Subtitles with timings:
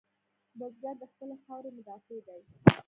[0.57, 2.41] بزګر د خپلې خاورې مدافع دی